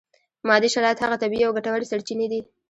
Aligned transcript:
مادي 0.47 0.67
شرایط 0.75 0.97
هغه 1.01 1.15
طبیعي 1.23 1.43
او 1.45 1.55
ګټورې 1.57 1.89
سرچینې 1.91 2.27
دي. 2.31 2.39